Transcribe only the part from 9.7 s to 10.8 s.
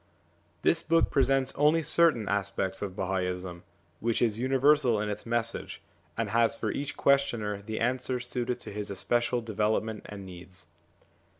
ment and needs.